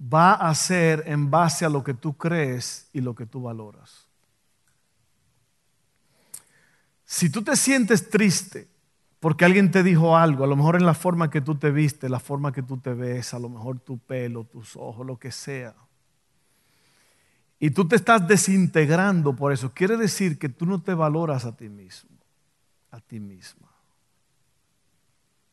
[0.00, 4.09] va a ser en base a lo que tú crees y lo que tú valoras.
[7.10, 8.68] Si tú te sientes triste
[9.18, 12.08] porque alguien te dijo algo, a lo mejor en la forma que tú te viste,
[12.08, 15.32] la forma que tú te ves, a lo mejor tu pelo, tus ojos, lo que
[15.32, 15.74] sea,
[17.58, 21.56] y tú te estás desintegrando por eso, quiere decir que tú no te valoras a
[21.56, 22.16] ti mismo,
[22.92, 23.68] a ti misma.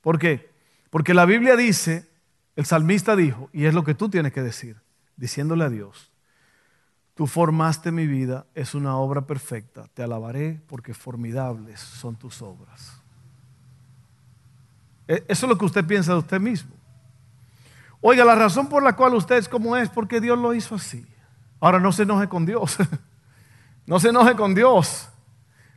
[0.02, 0.52] ¿Por qué?
[0.92, 2.08] Porque la Biblia dice
[2.56, 4.78] el salmista dijo, y es lo que tú tienes que decir,
[5.16, 6.12] diciéndole a Dios,
[7.18, 13.02] tú formaste mi vida, es una obra perfecta, te alabaré porque formidables son tus obras.
[15.08, 16.72] E, eso es lo que usted piensa de usted mismo.
[18.02, 21.08] Oiga, la razón por la cual usted es como es, porque Dios lo hizo así.
[21.60, 22.78] Ahora no se enoje con Dios.
[23.88, 25.10] no se enoje con Dios.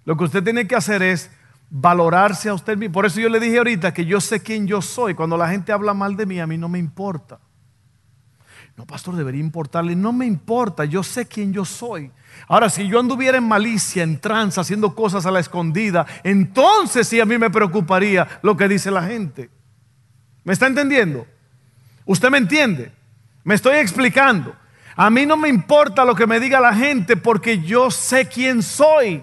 [0.05, 1.31] Lo que usted tiene que hacer es
[1.71, 2.93] valorarse a usted mismo.
[2.93, 5.15] Por eso yo le dije ahorita que yo sé quién yo soy.
[5.15, 7.41] Cuando la gente habla mal de mí, a mí no me importa.
[8.81, 9.95] No, pastor, debería importarle.
[9.95, 12.11] No me importa, yo sé quién yo soy.
[12.49, 17.21] Ahora, si yo anduviera en malicia, en tranza, haciendo cosas a la escondida, entonces sí
[17.21, 19.51] a mí me preocuparía lo que dice la gente.
[20.45, 21.27] ¿Me está entendiendo?
[22.07, 22.91] ¿Usted me entiende?
[23.45, 24.57] Me estoy explicando.
[24.97, 28.63] A mí no me importa lo que me diga la gente porque yo sé quién
[28.63, 29.23] soy.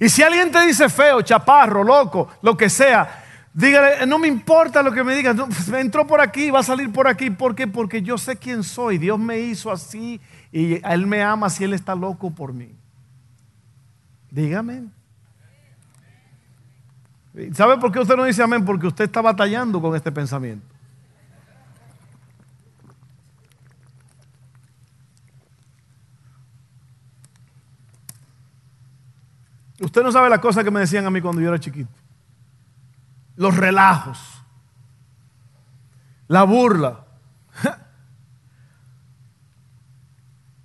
[0.00, 3.21] Y si alguien te dice feo, chaparro, loco, lo que sea,
[3.54, 6.92] dígale, no me importa lo que me digas, pues, entró por aquí, va a salir
[6.92, 7.30] por aquí.
[7.30, 7.66] ¿Por qué?
[7.66, 8.98] Porque yo sé quién soy.
[8.98, 12.74] Dios me hizo así y Él me ama si Él está loco por mí.
[14.30, 14.84] Dígame.
[17.54, 18.64] ¿Sabe por qué usted no dice amén?
[18.64, 20.66] Porque usted está batallando con este pensamiento.
[29.80, 32.01] Usted no sabe la cosa que me decían a mí cuando yo era chiquito.
[33.36, 34.18] Los relajos.
[36.28, 37.04] La burla.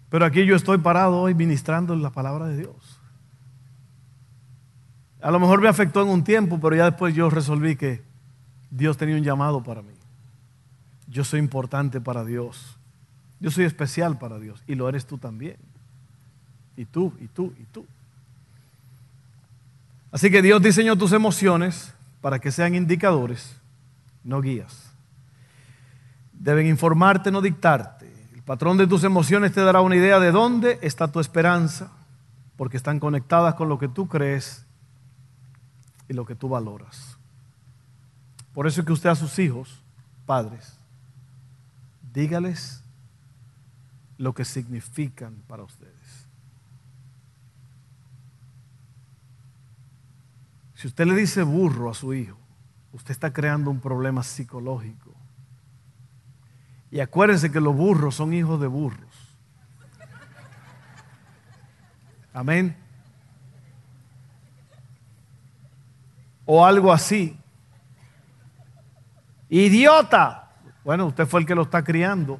[0.10, 3.00] Pero aquí yo estoy parado hoy ministrando la palabra de Dios.
[5.22, 8.02] A lo mejor me afectó en un tiempo, pero ya después yo resolví que
[8.70, 9.94] Dios tenía un llamado para mí.
[11.08, 12.78] Yo soy importante para Dios.
[13.40, 14.64] Yo soy especial para Dios.
[14.68, 15.58] Y lo eres tú también.
[16.76, 17.86] Y tú, y tú, y tú.
[20.12, 21.94] Así que Dios diseñó tus emociones
[22.28, 23.56] para que sean indicadores,
[24.26, 24.92] no guías.
[26.34, 28.14] Deben informarte, no dictarte.
[28.36, 31.90] El patrón de tus emociones te dará una idea de dónde está tu esperanza,
[32.58, 34.66] porque están conectadas con lo que tú crees
[36.10, 37.18] y lo que tú valoras.
[38.54, 39.82] Por eso es que usted a sus hijos,
[40.26, 40.78] padres,
[42.12, 42.84] dígales
[44.18, 45.97] lo que significan para ustedes.
[50.78, 52.38] Si usted le dice burro a su hijo,
[52.92, 55.12] usted está creando un problema psicológico.
[56.92, 59.10] Y acuérdense que los burros son hijos de burros.
[62.32, 62.78] Amén.
[66.46, 67.36] O algo así.
[69.50, 70.52] Idiota.
[70.84, 72.40] Bueno, usted fue el que lo está criando.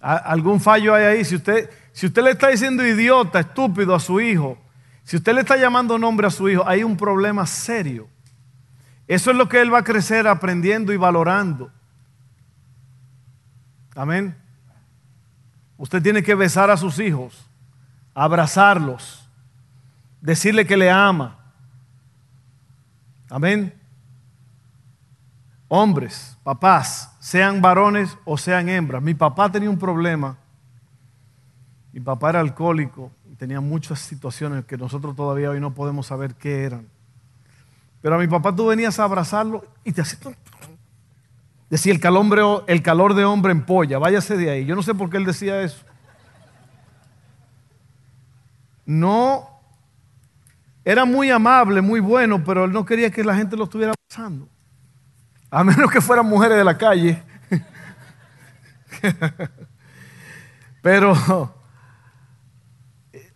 [0.00, 1.24] Algún fallo hay ahí.
[1.24, 4.58] Si usted, si usted le está diciendo idiota, estúpido a su hijo,
[5.10, 8.08] si usted le está llamando nombre a su hijo, hay un problema serio.
[9.08, 11.68] Eso es lo que él va a crecer aprendiendo y valorando.
[13.96, 14.36] Amén.
[15.76, 17.44] Usted tiene que besar a sus hijos,
[18.14, 19.28] abrazarlos,
[20.20, 21.38] decirle que le ama.
[23.30, 23.74] Amén.
[25.66, 29.02] Hombres, papás, sean varones o sean hembras.
[29.02, 30.38] Mi papá tenía un problema.
[31.92, 36.64] Mi papá era alcohólico tenía muchas situaciones que nosotros todavía hoy no podemos saber qué
[36.64, 36.86] eran.
[38.02, 40.18] Pero a mi papá tú venías a abrazarlo y te hacía...
[41.70, 44.66] Decía, el calor, el calor de hombre en polla, váyase de ahí.
[44.66, 45.82] Yo no sé por qué él decía eso.
[48.84, 49.48] No,
[50.84, 54.50] era muy amable, muy bueno, pero él no quería que la gente lo estuviera abrazando.
[55.50, 57.22] A menos que fueran mujeres de la calle.
[60.82, 61.14] pero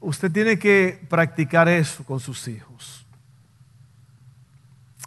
[0.04, 3.06] Usted tiene que practicar eso con sus hijos.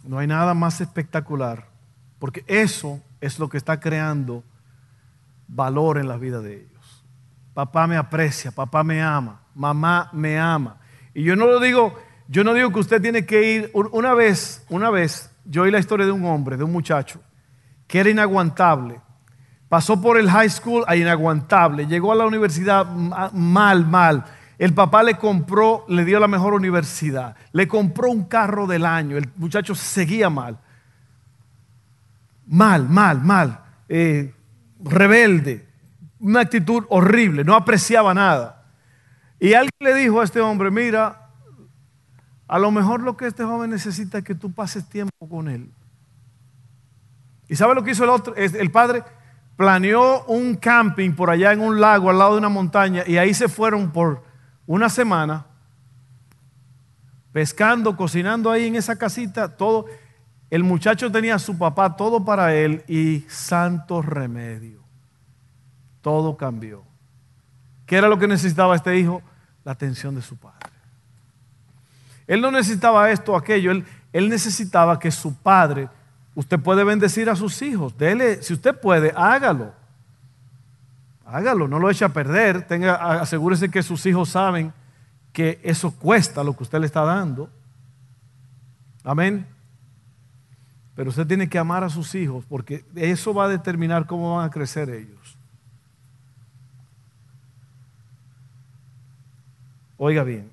[0.04, 1.66] No hay nada más espectacular
[2.18, 4.42] Porque eso es lo que está creando
[5.46, 7.04] valor en la vida de ellos.
[7.54, 10.78] Papá me aprecia, papá me ama, mamá me ama.
[11.14, 11.96] Y yo no lo digo,
[12.26, 15.78] yo no digo que usted tiene que ir una vez, una vez yo oí la
[15.78, 17.20] historia de un hombre, de un muchacho
[17.86, 19.00] que era inaguantable.
[19.68, 24.24] Pasó por el high school a inaguantable, llegó a la universidad mal, mal.
[24.58, 29.16] El papá le compró, le dio la mejor universidad, le compró un carro del año,
[29.16, 30.58] el muchacho seguía mal.
[32.44, 33.60] Mal, mal, mal.
[33.88, 34.34] Eh,
[34.82, 35.68] rebelde,
[36.18, 38.66] una actitud horrible, no apreciaba nada.
[39.38, 41.30] Y alguien le dijo a este hombre, mira,
[42.48, 45.70] a lo mejor lo que este joven necesita es que tú pases tiempo con él.
[47.48, 48.34] ¿Y sabe lo que hizo el otro?
[48.34, 49.04] El padre
[49.56, 53.34] planeó un camping por allá en un lago al lado de una montaña y ahí
[53.34, 54.27] se fueron por
[54.68, 55.46] una semana
[57.32, 59.86] pescando, cocinando ahí en esa casita, todo.
[60.50, 64.80] El muchacho tenía a su papá todo para él y santo remedio.
[66.02, 66.84] Todo cambió.
[67.86, 69.22] ¿Qué era lo que necesitaba este hijo?
[69.64, 70.70] La atención de su padre.
[72.26, 75.88] Él no necesitaba esto o aquello, él, él necesitaba que su padre,
[76.34, 79.72] usted puede bendecir a sus hijos, dele, si usted puede, hágalo.
[81.30, 84.72] Hágalo, no lo eche a perder, tenga, asegúrese que sus hijos saben
[85.30, 87.50] que eso cuesta lo que usted le está dando.
[89.04, 89.46] Amén.
[90.94, 94.46] Pero usted tiene que amar a sus hijos porque eso va a determinar cómo van
[94.46, 95.36] a crecer ellos.
[99.98, 100.50] Oiga bien,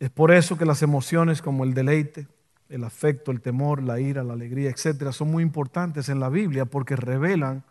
[0.00, 2.26] es por eso que las emociones como el deleite,
[2.68, 6.64] el afecto, el temor, la ira, la alegría, etcétera, son muy importantes en la Biblia
[6.64, 7.62] porque revelan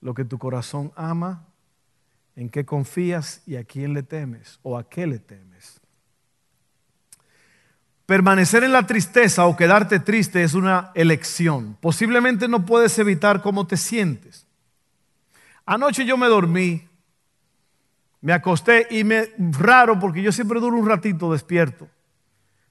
[0.00, 1.46] lo que tu corazón ama,
[2.36, 5.80] en qué confías y a quién le temes o a qué le temes.
[8.04, 11.76] Permanecer en la tristeza o quedarte triste es una elección.
[11.80, 14.46] Posiblemente no puedes evitar cómo te sientes.
[15.64, 16.86] Anoche yo me dormí,
[18.20, 21.88] me acosté y me raro porque yo siempre duro un ratito despierto.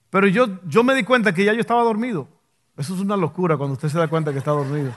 [0.10, 2.30] Pero yo, yo me di cuenta que ya yo estaba dormido.
[2.78, 4.94] Eso es una locura cuando usted se da cuenta que está dormido.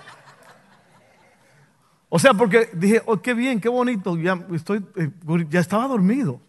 [2.09, 5.11] O sea, porque dije, oh, qué bien, qué bonito, ya, estoy, eh,
[5.51, 6.41] ya estaba dormido.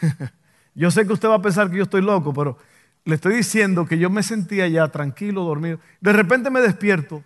[0.74, 2.56] Yo sé que usted va a pensar que yo estoy loco, pero
[3.04, 5.80] le estoy diciendo que yo me sentía ya tranquilo, dormido.
[6.00, 7.24] De repente me despierto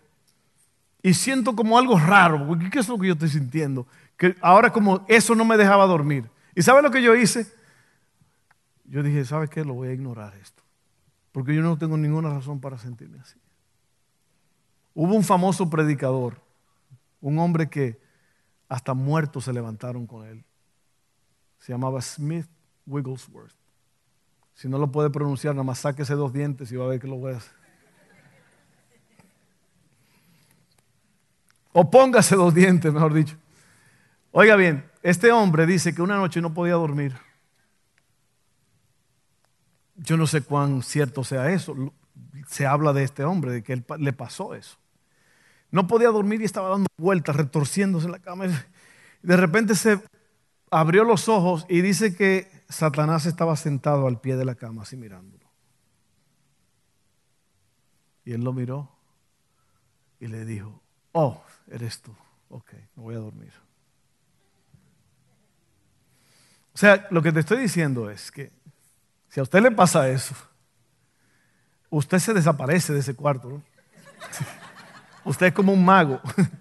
[1.03, 3.87] y siento como algo raro, ¿qué es lo que yo estoy sintiendo?
[4.17, 6.29] Que ahora como eso no me dejaba dormir.
[6.55, 7.47] ¿Y sabe lo que yo hice?
[8.87, 9.65] Yo dije, ¿sabe qué?
[9.65, 10.63] Lo voy a ignorar esto.
[11.31, 13.39] Porque yo no tengo ninguna razón para sentirme así.
[14.95, 16.41] Hubo un famoso predicador,
[17.21, 18.01] un hombre que
[18.69, 20.45] hasta muertos se levantaron con él.
[21.59, 22.47] Se llamaba Smith
[22.87, 23.55] Wigglesworth.
[24.55, 27.09] Si no lo puede pronunciar, nada más sáquese dos dientes y va a ver que
[27.09, 27.53] lo voy a hacer.
[31.73, 33.37] O póngase dos dientes, mejor dicho.
[34.31, 37.17] Oiga bien, este hombre dice que una noche no podía dormir.
[39.97, 41.75] Yo no sé cuán cierto sea eso.
[42.47, 44.77] Se habla de este hombre, de que él, le pasó eso.
[45.75, 48.47] No podía dormir y estaba dando vueltas, retorciéndose en la cama.
[49.23, 50.01] De repente se
[50.71, 54.97] abrió los ojos y dice que Satanás estaba sentado al pie de la cama, así
[54.97, 55.51] mirándolo.
[58.25, 58.89] Y él lo miró
[60.21, 62.15] y le dijo, oh, eres tú.
[62.51, 63.53] Ok, me voy a dormir.
[66.73, 68.53] O sea, lo que te estoy diciendo es que
[69.29, 70.37] si a usted le pasa eso,
[71.91, 73.49] usted se desaparece de ese cuarto.
[73.49, 73.63] ¿no?
[75.25, 76.21] Usted es como un mago.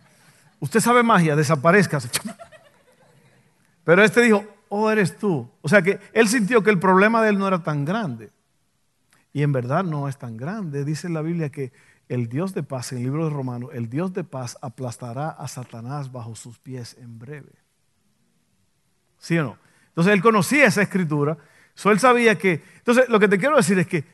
[0.60, 2.00] Usted sabe magia, desaparezca.
[3.84, 5.50] Pero este dijo, oh, eres tú.
[5.62, 8.32] O sea que él sintió que el problema de él no era tan grande.
[9.34, 10.86] Y en verdad no es tan grande.
[10.86, 11.74] Dice la Biblia que
[12.08, 15.48] el Dios de paz, en el libro de Romanos, el Dios de paz aplastará a
[15.48, 17.52] Satanás bajo sus pies en breve.
[19.18, 19.58] ¿Sí o no?
[19.90, 21.38] Entonces él conocía esa escritura.
[21.76, 22.64] So él sabía que...
[22.78, 24.06] Entonces lo que te quiero decir es que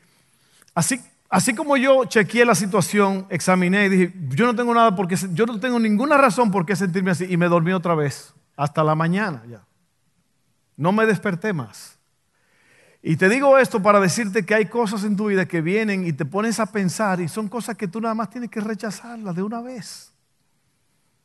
[0.74, 5.16] así Así como yo chequeé la situación, examiné y dije, yo no tengo nada porque
[5.34, 8.84] yo no tengo ninguna razón por qué sentirme así y me dormí otra vez hasta
[8.84, 9.64] la mañana ya.
[10.76, 12.00] No me desperté más.
[13.04, 16.14] Y te digo esto para decirte que hay cosas en tu vida que vienen y
[16.14, 19.44] te pones a pensar y son cosas que tú nada más tienes que rechazarlas de
[19.44, 20.12] una vez.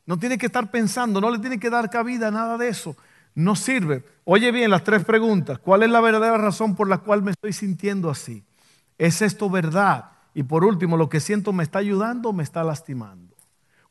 [0.05, 2.95] No tienes que estar pensando, no le tienes que dar cabida a nada de eso.
[3.33, 4.03] No sirve.
[4.23, 5.57] Oye bien las tres preguntas.
[5.57, 8.43] ¿Cuál es la verdadera razón por la cual me estoy sintiendo así?
[8.97, 10.11] ¿Es esto verdad?
[10.33, 13.35] Y por último, ¿lo que siento me está ayudando o me está lastimando?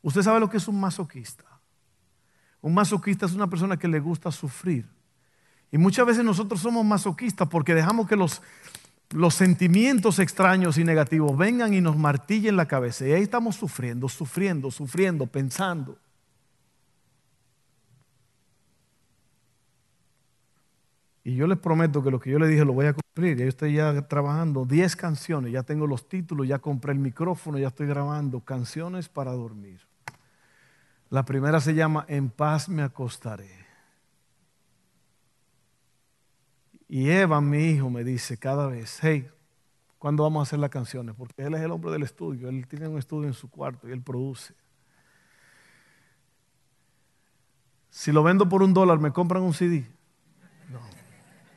[0.01, 1.45] Usted sabe lo que es un masoquista.
[2.61, 4.87] Un masoquista es una persona que le gusta sufrir.
[5.71, 8.41] Y muchas veces nosotros somos masoquistas porque dejamos que los
[9.11, 13.07] los sentimientos extraños y negativos vengan y nos martillen la cabeza.
[13.07, 15.97] Y ahí estamos sufriendo, sufriendo, sufriendo, pensando.
[21.25, 23.35] Y yo les prometo que lo que yo le dije lo voy a cumplir.
[23.35, 27.69] Yo estoy ya trabajando 10 canciones, ya tengo los títulos, ya compré el micrófono, ya
[27.69, 29.81] estoy grabando canciones para dormir.
[31.09, 33.49] La primera se llama En paz me acostaré.
[36.87, 39.27] Y Eva, mi hijo, me dice cada vez, hey,
[39.97, 41.15] ¿cuándo vamos a hacer las canciones?
[41.15, 43.91] Porque él es el hombre del estudio, él tiene un estudio en su cuarto y
[43.91, 44.53] él produce.
[47.89, 49.94] Si lo vendo por un dólar, ¿me compran un CD?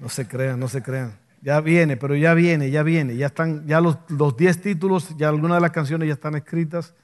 [0.01, 1.18] No se crean, no se crean.
[1.40, 3.16] Ya viene, pero ya viene, ya viene.
[3.16, 6.94] Ya están, ya los 10 títulos, ya algunas de las canciones ya están escritas.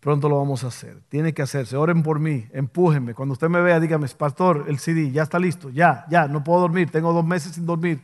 [0.00, 1.00] Pronto lo vamos a hacer.
[1.08, 1.76] Tiene que hacerse.
[1.76, 3.14] Oren por mí, empújenme.
[3.14, 5.70] Cuando usted me vea, dígame, pastor, el CD ya está listo.
[5.70, 6.90] Ya, ya, no puedo dormir.
[6.90, 8.00] Tengo dos meses sin dormir.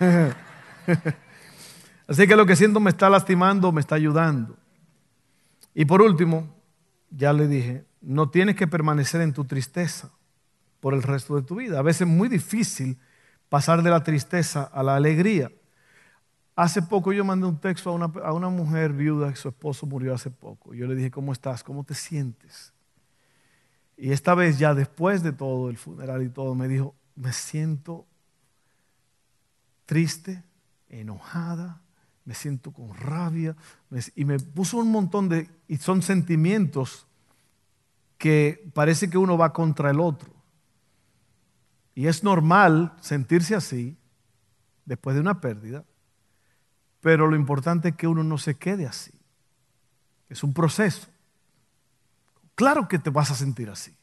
[2.08, 4.56] Así que lo que siento me está lastimando, me está ayudando.
[5.74, 6.48] Y por último,
[7.10, 10.10] ya le dije, no tienes que permanecer en tu tristeza
[10.80, 11.78] por el resto de tu vida.
[11.78, 12.98] A veces es muy difícil
[13.48, 15.50] pasar de la tristeza a la alegría.
[16.54, 20.30] Hace poco yo mandé un texto a una, mujer viuda que su esposo murió hace
[20.30, 20.72] poco.
[20.72, 21.62] Yo le dije, ¿cómo estás?
[21.62, 22.72] ¿Cómo te sientes?
[23.96, 28.06] Y esta vez ya después de todo el funeral y todo, me dijo, me siento
[29.84, 30.42] triste,
[30.88, 31.82] enojada,
[32.24, 33.54] me siento con rabia.
[34.14, 37.06] Y me puso un montón de, y son sentimientos
[38.16, 40.35] que parece que uno va contra el otro.
[41.96, 43.96] Y es normal sentirse así
[44.84, 45.82] después de una pérdida,
[47.00, 49.12] pero lo importante es que uno no se quede así.
[50.28, 51.08] Es un proceso.
[52.54, 53.96] Claro que te vas a sentir así.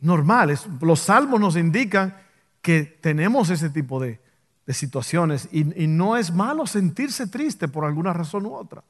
[0.00, 0.58] Normal.
[0.80, 2.16] los salmos nos indican
[2.62, 4.20] que tenemos ese tipo de,
[4.68, 8.82] situaciones y, y no es malo sentirse triste por alguna razón u otra.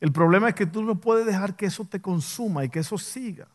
[0.00, 2.98] El problema es que tú no puedes dejar que eso te consuma y que eso
[2.98, 3.46] siga.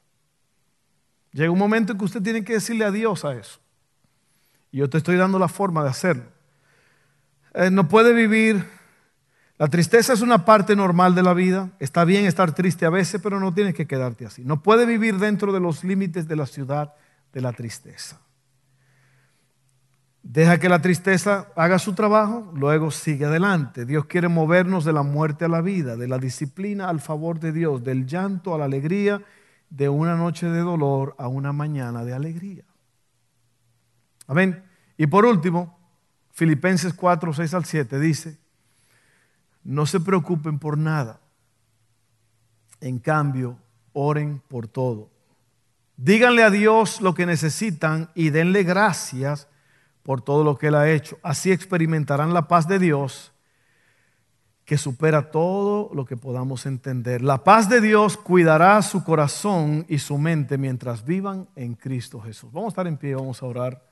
[1.34, 3.64] Llega un momento en que usted tiene que decirle adiós a eso.
[4.76, 6.26] Yo te estoy dando la forma de hacerlo.
[7.53, 8.65] Eh, no puede vivir.
[9.57, 11.69] La tristeza es una parte normal de la vida.
[11.80, 14.43] Está bien estar triste a veces, pero no tienes que quedarte así.
[14.43, 16.93] No puede vivir dentro de los límites de la ciudad
[17.32, 18.19] de la tristeza.
[20.21, 23.86] Deja que la tristeza haga su trabajo, luego sigue adelante.
[23.86, 27.53] Dios quiere movernos de la muerte a la vida, de la disciplina al favor de
[27.53, 29.21] Dios, del llanto a la alegría,
[29.69, 32.65] de una noche de dolor a una mañana de alegría.
[34.28, 34.63] Amén.
[34.97, 35.78] Y por último,
[36.32, 38.38] Filipenses 4, 6 al 7 dice,
[39.63, 41.19] no se preocupen por nada.
[42.82, 43.57] En cambio,
[43.93, 45.09] oren por todo.
[45.97, 49.47] Díganle a Dios lo que necesitan y denle gracias
[50.03, 51.17] por todo lo que Él ha hecho.
[51.23, 53.32] Así experimentarán la paz de Dios
[54.65, 57.21] que supera todo lo que podamos entender.
[57.21, 62.51] La paz de Dios cuidará su corazón y su mente mientras vivan en Cristo Jesús.
[62.51, 63.84] Vamos a estar en pie, vamos a orar.